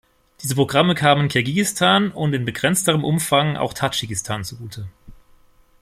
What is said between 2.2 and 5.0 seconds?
in begrenzterem Umfang auch Tadschikistan zugute.